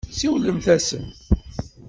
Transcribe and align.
Siwlemt-asen. 0.17 1.05